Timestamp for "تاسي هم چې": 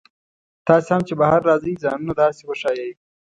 0.67-1.13